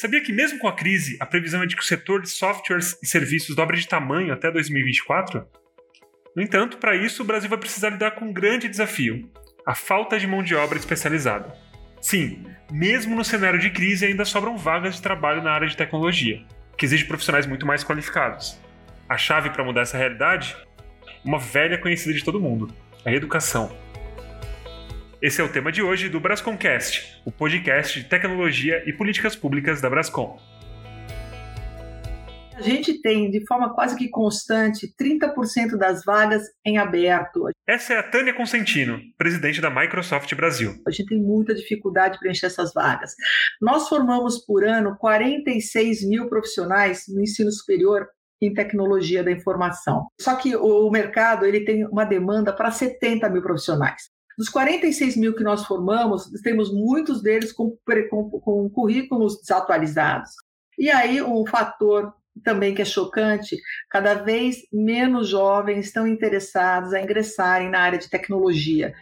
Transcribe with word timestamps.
Sabia 0.00 0.20
que, 0.20 0.32
mesmo 0.32 0.60
com 0.60 0.68
a 0.68 0.72
crise, 0.72 1.16
a 1.18 1.26
previsão 1.26 1.60
é 1.60 1.66
de 1.66 1.74
que 1.74 1.82
o 1.82 1.84
setor 1.84 2.22
de 2.22 2.28
softwares 2.28 2.96
e 3.02 3.06
serviços 3.06 3.56
dobre 3.56 3.76
de 3.76 3.88
tamanho 3.88 4.32
até 4.32 4.48
2024? 4.48 5.44
No 6.36 6.40
entanto, 6.40 6.76
para 6.76 6.94
isso, 6.94 7.20
o 7.20 7.26
Brasil 7.26 7.50
vai 7.50 7.58
precisar 7.58 7.90
lidar 7.90 8.12
com 8.12 8.26
um 8.26 8.32
grande 8.32 8.68
desafio: 8.68 9.28
a 9.66 9.74
falta 9.74 10.16
de 10.16 10.24
mão 10.24 10.40
de 10.40 10.54
obra 10.54 10.78
especializada. 10.78 11.52
Sim, 12.00 12.44
mesmo 12.70 13.16
no 13.16 13.24
cenário 13.24 13.58
de 13.58 13.70
crise, 13.70 14.06
ainda 14.06 14.24
sobram 14.24 14.56
vagas 14.56 14.94
de 14.94 15.02
trabalho 15.02 15.42
na 15.42 15.50
área 15.50 15.66
de 15.66 15.76
tecnologia, 15.76 16.46
que 16.76 16.84
exige 16.84 17.04
profissionais 17.04 17.44
muito 17.44 17.66
mais 17.66 17.82
qualificados. 17.82 18.56
A 19.08 19.16
chave 19.18 19.50
para 19.50 19.64
mudar 19.64 19.80
essa 19.80 19.98
realidade? 19.98 20.56
Uma 21.24 21.40
velha 21.40 21.76
conhecida 21.76 22.14
de 22.14 22.22
todo 22.22 22.40
mundo: 22.40 22.72
a 23.04 23.12
educação. 23.12 23.76
Esse 25.20 25.40
é 25.40 25.44
o 25.44 25.50
tema 25.50 25.72
de 25.72 25.82
hoje 25.82 26.08
do 26.08 26.20
Brasconcast, 26.20 27.20
o 27.24 27.32
podcast 27.32 28.00
de 28.00 28.08
tecnologia 28.08 28.84
e 28.88 28.92
políticas 28.92 29.34
públicas 29.34 29.80
da 29.80 29.90
Brascom. 29.90 30.38
A 32.54 32.60
gente 32.60 33.02
tem, 33.02 33.28
de 33.28 33.44
forma 33.44 33.74
quase 33.74 33.96
que 33.96 34.08
constante, 34.08 34.94
30% 34.94 35.76
das 35.76 36.04
vagas 36.04 36.44
em 36.64 36.78
aberto. 36.78 37.48
Essa 37.66 37.94
é 37.94 37.98
a 37.98 38.02
Tânia 38.04 38.32
Consentino, 38.32 39.00
presidente 39.16 39.60
da 39.60 39.68
Microsoft 39.68 40.32
Brasil. 40.36 40.80
A 40.86 40.90
gente 40.92 41.06
tem 41.06 41.20
muita 41.20 41.52
dificuldade 41.52 42.10
para 42.10 42.20
preencher 42.20 42.46
essas 42.46 42.72
vagas. 42.72 43.16
Nós 43.60 43.88
formamos 43.88 44.38
por 44.46 44.64
ano 44.64 44.96
46 44.98 46.08
mil 46.08 46.28
profissionais 46.28 47.06
no 47.08 47.20
ensino 47.20 47.50
superior 47.50 48.06
em 48.40 48.54
tecnologia 48.54 49.24
da 49.24 49.32
informação. 49.32 50.06
Só 50.20 50.36
que 50.36 50.54
o 50.54 50.88
mercado 50.90 51.44
ele 51.44 51.64
tem 51.64 51.84
uma 51.86 52.04
demanda 52.04 52.52
para 52.52 52.70
70 52.70 53.28
mil 53.30 53.42
profissionais. 53.42 54.16
Dos 54.38 54.48
46 54.50 55.16
mil 55.16 55.34
que 55.34 55.42
nós 55.42 55.66
formamos, 55.66 56.30
temos 56.44 56.72
muitos 56.72 57.20
deles 57.20 57.52
com, 57.52 57.76
com, 58.08 58.30
com 58.30 58.70
currículos 58.70 59.40
desatualizados. 59.40 60.30
E 60.78 60.88
aí, 60.88 61.20
um 61.20 61.44
fator 61.44 62.14
também 62.44 62.72
que 62.72 62.80
é 62.80 62.84
chocante, 62.84 63.56
cada 63.90 64.14
vez 64.14 64.58
menos 64.72 65.28
jovens 65.28 65.86
estão 65.86 66.06
interessados 66.06 66.94
a 66.94 67.02
ingressarem 67.02 67.68
na 67.68 67.80
área 67.80 67.98
de 67.98 68.08
tecnologia. 68.08 68.94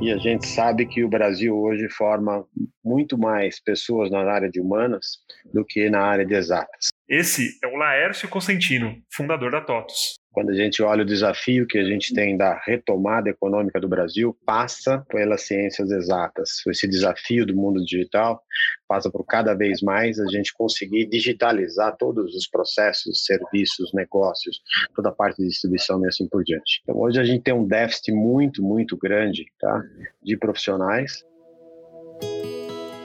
E 0.00 0.12
a 0.12 0.18
gente 0.18 0.48
sabe 0.48 0.86
que 0.86 1.04
o 1.04 1.08
Brasil 1.08 1.56
hoje 1.56 1.88
forma 1.88 2.44
muito 2.84 3.16
mais 3.16 3.60
pessoas 3.60 4.10
na 4.10 4.20
área 4.28 4.50
de 4.50 4.60
humanas 4.60 5.18
do 5.54 5.64
que 5.64 5.88
na 5.88 6.00
área 6.00 6.26
de 6.26 6.34
exatas. 6.34 6.88
Esse 7.08 7.56
é 7.62 7.68
o 7.68 7.76
Laércio 7.76 8.28
Consentino, 8.28 9.00
fundador 9.08 9.52
da 9.52 9.60
TOTUS. 9.60 10.16
Quando 10.36 10.50
a 10.50 10.54
gente 10.54 10.82
olha 10.82 11.00
o 11.00 11.06
desafio 11.06 11.66
que 11.66 11.78
a 11.78 11.84
gente 11.84 12.12
tem 12.12 12.36
da 12.36 12.60
retomada 12.62 13.30
econômica 13.30 13.80
do 13.80 13.88
Brasil, 13.88 14.36
passa 14.44 14.98
pelas 15.08 15.46
ciências 15.46 15.90
exatas. 15.90 16.60
Esse 16.66 16.86
desafio 16.86 17.46
do 17.46 17.56
mundo 17.56 17.82
digital 17.82 18.42
passa 18.86 19.10
por 19.10 19.24
cada 19.24 19.54
vez 19.54 19.80
mais 19.80 20.20
a 20.20 20.26
gente 20.26 20.52
conseguir 20.52 21.06
digitalizar 21.06 21.96
todos 21.96 22.34
os 22.34 22.46
processos, 22.46 23.24
serviços, 23.24 23.94
negócios, 23.94 24.60
toda 24.94 25.08
a 25.08 25.12
parte 25.12 25.40
de 25.40 25.48
distribuição 25.48 26.04
e 26.04 26.06
assim 26.08 26.28
por 26.28 26.44
diante. 26.44 26.82
Então, 26.82 27.00
hoje 27.00 27.18
a 27.18 27.24
gente 27.24 27.42
tem 27.42 27.54
um 27.54 27.66
déficit 27.66 28.12
muito, 28.12 28.62
muito 28.62 28.94
grande 28.94 29.46
tá, 29.58 29.82
de 30.22 30.36
profissionais 30.36 31.24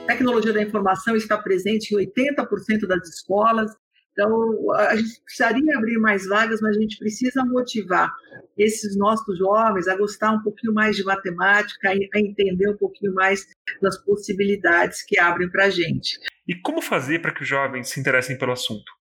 tecnologia 0.06 0.52
da 0.52 0.62
informação 0.62 1.16
está 1.16 1.38
presente 1.38 1.94
em 1.94 1.98
80% 1.98 2.86
das 2.86 3.08
escolas, 3.08 3.72
então, 4.12 4.72
a 4.72 4.96
gente 4.96 5.20
precisaria 5.24 5.76
abrir 5.76 5.98
mais 5.98 6.26
vagas, 6.26 6.60
mas 6.60 6.76
a 6.76 6.80
gente 6.80 6.98
precisa 6.98 7.44
motivar 7.44 8.12
esses 8.56 8.96
nossos 8.96 9.38
jovens 9.38 9.88
a 9.88 9.96
gostar 9.96 10.32
um 10.32 10.42
pouquinho 10.42 10.74
mais 10.74 10.96
de 10.96 11.02
matemática, 11.02 11.88
a 11.88 12.20
entender 12.20 12.68
um 12.68 12.76
pouquinho 12.76 13.14
mais 13.14 13.46
das 13.80 13.96
possibilidades 14.04 15.02
que 15.02 15.18
abrem 15.18 15.50
para 15.50 15.64
a 15.64 15.70
gente. 15.70 16.18
E 16.46 16.54
como 16.54 16.82
fazer 16.82 17.20
para 17.20 17.32
que 17.32 17.42
os 17.42 17.48
jovens 17.48 17.88
se 17.88 17.98
interessem 17.98 18.36
pelo 18.36 18.52
assunto? 18.52 18.92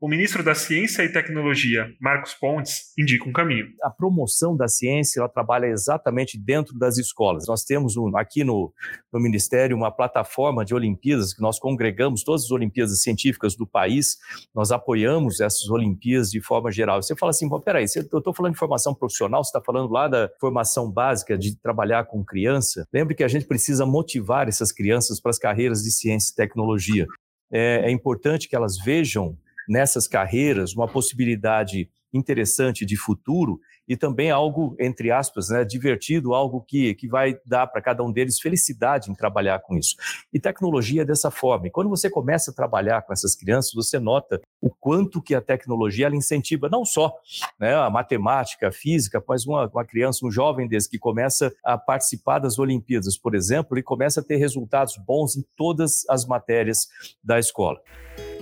O 0.00 0.08
ministro 0.08 0.42
da 0.42 0.54
Ciência 0.54 1.02
e 1.02 1.12
Tecnologia, 1.12 1.86
Marcos 2.00 2.32
Pontes, 2.32 2.94
indica 2.98 3.28
um 3.28 3.32
caminho. 3.32 3.66
A 3.82 3.90
promoção 3.90 4.56
da 4.56 4.66
ciência 4.66 5.20
ela 5.20 5.28
trabalha 5.28 5.66
exatamente 5.66 6.38
dentro 6.38 6.78
das 6.78 6.96
escolas. 6.96 7.46
Nós 7.46 7.64
temos 7.64 7.98
um, 7.98 8.16
aqui 8.16 8.42
no, 8.42 8.72
no 9.12 9.20
Ministério 9.20 9.76
uma 9.76 9.90
plataforma 9.90 10.64
de 10.64 10.74
Olimpíadas 10.74 11.34
que 11.34 11.42
nós 11.42 11.58
congregamos 11.58 12.24
todas 12.24 12.44
as 12.44 12.50
Olimpíadas 12.50 13.02
científicas 13.02 13.54
do 13.54 13.66
país, 13.66 14.16
nós 14.54 14.72
apoiamos 14.72 15.38
essas 15.38 15.68
Olimpíadas 15.68 16.30
de 16.30 16.40
forma 16.40 16.72
geral. 16.72 17.02
Você 17.02 17.14
fala 17.14 17.28
assim, 17.28 17.46
peraí, 17.62 17.84
eu 17.94 18.18
estou 18.18 18.32
falando 18.32 18.54
de 18.54 18.58
formação 18.58 18.94
profissional, 18.94 19.44
você 19.44 19.50
está 19.50 19.60
falando 19.60 19.92
lá 19.92 20.08
da 20.08 20.30
formação 20.40 20.90
básica 20.90 21.36
de 21.36 21.54
trabalhar 21.60 22.04
com 22.04 22.24
criança. 22.24 22.88
Lembre 22.90 23.14
que 23.14 23.22
a 23.22 23.28
gente 23.28 23.44
precisa 23.44 23.84
motivar 23.84 24.48
essas 24.48 24.72
crianças 24.72 25.20
para 25.20 25.30
as 25.30 25.38
carreiras 25.38 25.82
de 25.82 25.90
ciência 25.90 26.32
e 26.32 26.36
tecnologia. 26.36 27.06
é, 27.52 27.82
é 27.84 27.90
importante 27.90 28.48
que 28.48 28.56
elas 28.56 28.78
vejam 28.78 29.36
nessas 29.70 30.08
carreiras 30.08 30.74
uma 30.74 30.88
possibilidade 30.88 31.88
interessante 32.12 32.84
de 32.84 32.96
futuro 32.96 33.60
e 33.86 33.96
também 33.96 34.28
algo, 34.28 34.74
entre 34.80 35.12
aspas, 35.12 35.48
né, 35.48 35.64
divertido, 35.64 36.34
algo 36.34 36.60
que, 36.60 36.92
que 36.94 37.06
vai 37.06 37.38
dar 37.46 37.68
para 37.68 37.80
cada 37.80 38.02
um 38.02 38.10
deles 38.10 38.40
felicidade 38.40 39.10
em 39.10 39.14
trabalhar 39.14 39.60
com 39.60 39.76
isso. 39.76 39.94
E 40.32 40.40
tecnologia 40.40 41.02
é 41.02 41.04
dessa 41.04 41.30
forma. 41.30 41.68
E 41.68 41.70
quando 41.70 41.88
você 41.88 42.10
começa 42.10 42.50
a 42.50 42.54
trabalhar 42.54 43.02
com 43.02 43.12
essas 43.12 43.36
crianças, 43.36 43.72
você 43.72 44.00
nota 44.00 44.40
o 44.60 44.70
quanto 44.70 45.22
que 45.22 45.36
a 45.36 45.40
tecnologia 45.40 46.06
ela 46.06 46.16
incentiva 46.16 46.68
não 46.68 46.84
só 46.84 47.14
né, 47.58 47.74
a 47.76 47.88
matemática, 47.88 48.68
a 48.68 48.72
física, 48.72 49.22
mas 49.28 49.46
uma, 49.46 49.68
uma 49.68 49.84
criança, 49.84 50.26
um 50.26 50.32
jovem 50.32 50.66
desse 50.66 50.90
que 50.90 50.98
começa 50.98 51.52
a 51.64 51.78
participar 51.78 52.40
das 52.40 52.58
Olimpíadas, 52.58 53.16
por 53.16 53.36
exemplo, 53.36 53.78
e 53.78 53.84
começa 53.84 54.20
a 54.20 54.24
ter 54.24 54.36
resultados 54.36 54.96
bons 54.96 55.36
em 55.36 55.44
todas 55.56 56.04
as 56.08 56.26
matérias 56.26 56.88
da 57.22 57.38
escola. 57.38 57.80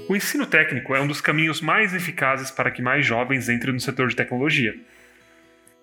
O 0.09 0.17
ensino 0.17 0.47
técnico 0.47 0.97
é 0.97 1.01
um 1.03 1.07
dos 1.07 1.21
caminhos 1.21 1.61
mais 1.61 1.93
eficazes 1.93 2.51
para 2.51 2.71
que 2.71 2.81
mais 2.81 3.05
jovens 3.05 3.51
entrem 3.51 3.75
no 3.75 3.81
setor 3.81 4.09
de 4.09 4.17
tecnologia. 4.17 4.75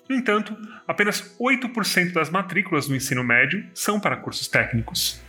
No 0.09 0.16
entanto, 0.16 0.58
apenas 0.88 1.38
8% 1.40 2.12
das 2.12 2.31
matrículas 2.31 2.88
do 2.88 2.96
ensino 2.96 3.24
médio 3.24 3.63
são 3.72 4.00
para 4.00 4.18
cursos 4.18 4.47
técnicos. 4.47 5.22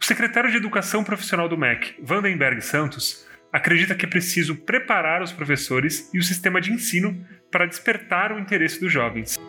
O 0.00 0.04
secretário 0.04 0.48
de 0.48 0.58
Educação 0.58 1.02
Profissional 1.02 1.48
do 1.48 1.58
MEC, 1.58 1.96
Vandenberg 2.00 2.60
Santos, 2.62 3.26
acredita 3.52 3.96
que 3.96 4.06
é 4.06 4.08
preciso 4.08 4.54
preparar 4.54 5.20
os 5.20 5.32
professores 5.32 6.08
e 6.14 6.18
o 6.18 6.22
sistema 6.22 6.60
de 6.60 6.72
ensino 6.72 7.26
para 7.50 7.66
despertar 7.66 8.30
o 8.30 8.38
interesse 8.38 8.80
dos 8.80 8.92
jovens. 8.92 9.40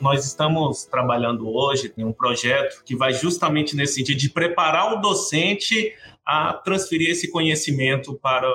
Nós 0.00 0.26
estamos 0.26 0.84
trabalhando 0.86 1.48
hoje 1.48 1.92
em 1.96 2.04
um 2.04 2.12
projeto 2.12 2.82
que 2.84 2.96
vai 2.96 3.12
justamente 3.12 3.76
nesse 3.76 3.94
sentido 3.94 4.18
de 4.18 4.28
preparar 4.28 4.92
o 4.92 5.00
docente 5.00 5.94
a 6.26 6.52
transferir 6.52 7.10
esse 7.10 7.30
conhecimento 7.30 8.14
para 8.14 8.50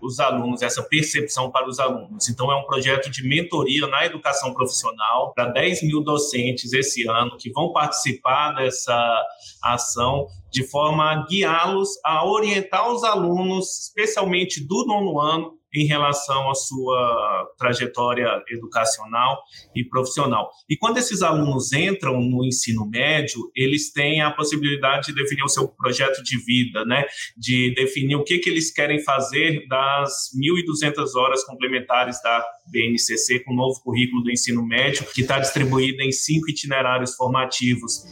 os 0.00 0.18
alunos, 0.18 0.62
essa 0.62 0.82
percepção 0.82 1.50
para 1.50 1.68
os 1.68 1.78
alunos. 1.78 2.28
Então, 2.28 2.50
é 2.50 2.56
um 2.56 2.64
projeto 2.64 3.08
de 3.08 3.22
mentoria 3.26 3.86
na 3.86 4.04
educação 4.04 4.52
profissional 4.52 5.32
para 5.32 5.46
10 5.46 5.84
mil 5.84 6.02
docentes 6.02 6.72
esse 6.72 7.08
ano 7.08 7.36
que 7.38 7.50
vão 7.50 7.72
participar 7.72 8.52
dessa 8.52 9.26
ação 9.62 10.26
de 10.52 10.64
forma 10.68 11.10
a 11.10 11.26
guiá-los 11.26 11.88
a 12.04 12.26
orientar 12.26 12.92
os 12.92 13.02
alunos, 13.02 13.88
especialmente 13.88 14.64
do 14.66 14.84
nono 14.86 15.18
ano, 15.18 15.62
em 15.74 15.86
relação 15.86 16.50
à 16.50 16.54
sua 16.54 17.50
trajetória 17.56 18.28
educacional 18.50 19.38
e 19.74 19.82
profissional. 19.82 20.50
E 20.68 20.76
quando 20.76 20.98
esses 20.98 21.22
alunos 21.22 21.72
entram 21.72 22.20
no 22.20 22.44
ensino 22.44 22.86
médio, 22.86 23.50
eles 23.56 23.90
têm 23.90 24.20
a 24.20 24.30
possibilidade 24.30 25.06
de 25.06 25.14
definir 25.14 25.42
o 25.42 25.48
seu 25.48 25.66
projeto 25.68 26.22
de 26.22 26.36
vida, 26.44 26.84
né? 26.84 27.06
de 27.36 27.74
definir 27.74 28.16
o 28.16 28.24
que, 28.24 28.38
que 28.38 28.50
eles 28.50 28.70
querem 28.70 29.02
fazer 29.02 29.66
das 29.66 30.30
1.200 30.36 31.14
horas 31.16 31.42
complementares 31.44 32.20
da 32.22 32.44
BNCC, 32.70 33.40
com 33.40 33.52
o 33.52 33.56
novo 33.56 33.80
currículo 33.82 34.22
do 34.22 34.30
ensino 34.30 34.64
médio, 34.64 35.06
que 35.14 35.22
está 35.22 35.38
distribuído 35.38 36.02
em 36.02 36.12
cinco 36.12 36.50
itinerários 36.50 37.14
formativos. 37.14 38.04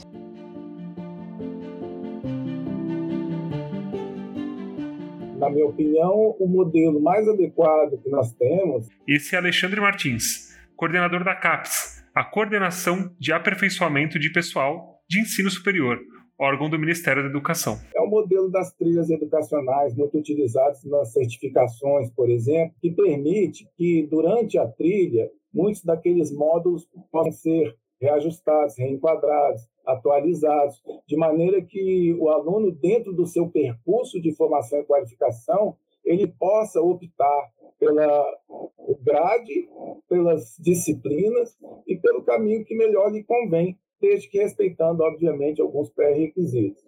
Na 5.50 5.56
minha 5.56 5.66
opinião, 5.66 6.36
o 6.38 6.46
modelo 6.46 7.00
mais 7.00 7.28
adequado 7.28 8.00
que 8.00 8.08
nós 8.08 8.32
temos. 8.34 8.88
Esse 9.06 9.34
é 9.34 9.38
Alexandre 9.38 9.80
Martins, 9.80 10.56
coordenador 10.76 11.24
da 11.24 11.34
CAPES, 11.34 12.04
a 12.14 12.24
Coordenação 12.24 13.14
de 13.18 13.32
Aperfeiçoamento 13.32 14.18
de 14.18 14.30
Pessoal 14.30 15.00
de 15.08 15.20
Ensino 15.20 15.50
Superior, 15.50 15.98
órgão 16.38 16.70
do 16.70 16.78
Ministério 16.78 17.22
da 17.24 17.28
Educação. 17.28 17.78
É 17.94 18.00
o 18.00 18.06
modelo 18.06 18.48
das 18.48 18.72
trilhas 18.74 19.10
educacionais 19.10 19.94
muito 19.94 20.16
utilizados 20.16 20.84
nas 20.84 21.12
certificações, 21.12 22.10
por 22.10 22.30
exemplo, 22.30 22.74
que 22.80 22.92
permite 22.92 23.66
que 23.76 24.06
durante 24.08 24.56
a 24.56 24.66
trilha 24.66 25.28
muitos 25.52 25.84
daqueles 25.84 26.32
módulos 26.32 26.88
possam 27.10 27.32
ser 27.32 27.76
reajustados, 28.00 28.78
reenquadrados, 28.78 29.68
atualizados, 29.86 30.82
de 31.06 31.16
maneira 31.16 31.60
que 31.62 32.14
o 32.18 32.28
aluno, 32.28 32.72
dentro 32.72 33.12
do 33.12 33.26
seu 33.26 33.48
percurso 33.48 34.20
de 34.20 34.34
formação 34.34 34.80
e 34.80 34.84
qualificação, 34.84 35.76
ele 36.04 36.26
possa 36.26 36.80
optar 36.80 37.50
pela 37.78 38.38
grade, 39.02 39.68
pelas 40.08 40.56
disciplinas 40.58 41.56
e 41.86 41.96
pelo 41.96 42.22
caminho 42.22 42.64
que 42.64 42.74
melhor 42.74 43.10
lhe 43.12 43.22
convém 43.22 43.78
desde 44.00 44.28
que 44.28 44.38
respeitando, 44.38 45.02
obviamente, 45.02 45.60
alguns 45.60 45.90
pré-requisitos. 45.90 46.82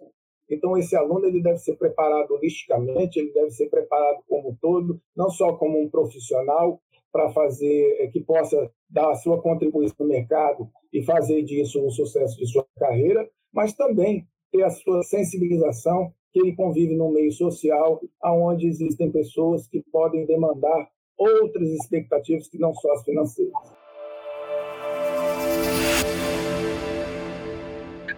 Então, 0.49 0.77
esse 0.77 0.95
aluno 0.95 1.25
ele 1.25 1.41
deve 1.41 1.59
ser 1.59 1.75
preparado 1.75 2.31
holisticamente, 2.31 3.19
ele 3.19 3.31
deve 3.31 3.51
ser 3.51 3.69
preparado 3.69 4.23
como 4.27 4.57
todo, 4.59 4.99
não 5.15 5.29
só 5.29 5.53
como 5.53 5.79
um 5.79 5.89
profissional, 5.89 6.81
para 7.13 7.29
fazer 7.29 7.97
eh, 7.99 8.07
que 8.07 8.19
possa 8.19 8.71
dar 8.89 9.11
a 9.11 9.15
sua 9.15 9.39
contribuição 9.39 9.95
no 9.99 10.07
mercado 10.07 10.67
e 10.91 11.03
fazer 11.03 11.43
disso 11.43 11.85
o 11.85 11.91
sucesso 11.91 12.35
de 12.37 12.47
sua 12.47 12.65
carreira, 12.77 13.29
mas 13.53 13.73
também 13.73 14.27
ter 14.51 14.63
a 14.63 14.71
sua 14.71 15.03
sensibilização 15.03 16.11
que 16.31 16.39
ele 16.39 16.55
convive 16.55 16.95
num 16.95 17.11
meio 17.11 17.31
social 17.31 18.01
aonde 18.21 18.67
existem 18.67 19.11
pessoas 19.11 19.67
que 19.67 19.83
podem 19.91 20.25
demandar 20.25 20.89
outras 21.15 21.69
expectativas 21.69 22.47
que 22.47 22.57
não 22.57 22.73
só 22.73 22.91
as 22.93 23.03
financeiras. 23.03 23.53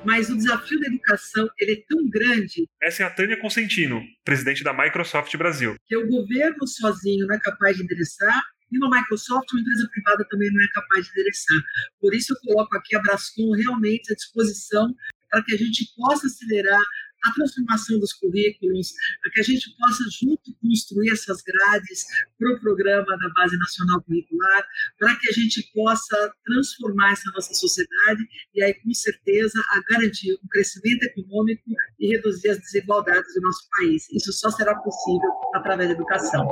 mas 0.06 0.30
o 0.30 0.38
desafio 0.38 0.80
da 0.80 0.88
educação 0.88 1.50
ele 1.60 1.74
é 1.74 1.84
tão 1.90 2.08
grande. 2.08 2.70
Essa 2.82 3.04
é 3.04 3.06
a 3.08 3.10
Tânia 3.10 3.40
Consentino, 3.42 4.02
presidente 4.24 4.64
da 4.64 4.72
Microsoft 4.72 5.36
Brasil. 5.36 5.76
Que 5.88 5.98
o 5.98 6.08
governo 6.08 6.68
sozinho 6.68 7.26
não 7.26 7.36
é 7.36 7.40
capaz 7.40 7.76
de 7.76 7.84
endereçar 7.84 8.40
e 8.76 8.80
no 8.80 8.90
Microsoft 8.90 9.52
uma 9.52 9.62
empresa 9.62 9.90
privada 9.92 10.26
também 10.30 10.52
não 10.52 10.62
é 10.62 10.68
capaz 10.74 11.06
de 11.06 11.12
endereçar. 11.12 11.62
Por 12.00 12.14
isso 12.14 12.34
eu 12.34 12.38
coloco 12.44 12.76
aqui 12.78 12.96
a 12.96 13.02
Brascom 13.02 13.52
realmente 13.56 14.12
à 14.12 14.16
disposição 14.16 14.94
para 15.30 15.44
que 15.44 15.54
a 15.54 15.58
gente 15.58 15.90
possa 15.96 16.28
acelerar 16.28 16.84
a 17.26 17.34
transformação 17.34 18.00
dos 18.00 18.14
currículos, 18.14 18.94
para 19.22 19.32
que 19.32 19.40
a 19.40 19.44
gente 19.44 19.76
possa 19.78 20.04
junto 20.12 20.56
construir 20.62 21.12
essas 21.12 21.42
grades 21.42 22.06
para 22.38 22.54
o 22.54 22.60
programa 22.60 23.18
da 23.18 23.30
Base 23.30 23.58
Nacional 23.58 24.04
Curricular, 24.04 24.64
para 25.00 25.16
que 25.16 25.30
a 25.30 25.34
gente 25.34 25.68
possa 25.74 26.34
transformar 26.46 27.14
essa 27.14 27.32
nossa 27.32 27.54
sociedade 27.54 28.22
e 28.54 28.64
aí, 28.64 28.74
com 28.76 28.94
certeza, 28.94 29.60
a 29.72 29.82
garantir 29.90 30.34
um 30.34 30.48
crescimento 30.48 31.04
econômico 31.04 31.64
e 32.00 32.16
reduzir 32.16 32.50
as 32.50 32.60
desigualdades 32.60 33.34
do 33.34 33.42
nosso 33.42 33.68
país. 33.78 34.08
Isso 34.12 34.32
só 34.32 34.52
será 34.52 34.76
possível 34.76 35.30
através 35.56 35.90
da 35.90 35.96
educação. 35.96 36.48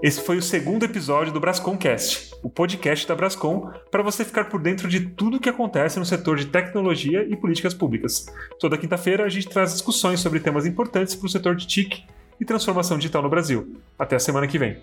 Esse 0.00 0.20
foi 0.20 0.36
o 0.36 0.42
segundo 0.42 0.84
episódio 0.84 1.32
do 1.32 1.40
Brasconcast, 1.40 2.32
o 2.40 2.48
podcast 2.48 3.06
da 3.06 3.16
Brascom, 3.16 3.68
para 3.90 4.00
você 4.00 4.24
ficar 4.24 4.44
por 4.44 4.62
dentro 4.62 4.86
de 4.86 5.00
tudo 5.00 5.38
o 5.38 5.40
que 5.40 5.48
acontece 5.48 5.98
no 5.98 6.06
setor 6.06 6.36
de 6.36 6.46
tecnologia 6.46 7.26
e 7.28 7.36
políticas 7.36 7.74
públicas. 7.74 8.26
Toda 8.60 8.78
quinta-feira 8.78 9.24
a 9.24 9.28
gente 9.28 9.48
traz 9.48 9.72
discussões 9.72 10.20
sobre 10.20 10.38
temas 10.38 10.66
importantes 10.66 11.16
para 11.16 11.26
o 11.26 11.28
setor 11.28 11.56
de 11.56 11.66
TIC 11.66 12.04
e 12.40 12.44
transformação 12.44 12.96
digital 12.96 13.22
no 13.22 13.28
Brasil. 13.28 13.76
Até 13.98 14.14
a 14.14 14.20
semana 14.20 14.46
que 14.46 14.56
vem. 14.56 14.80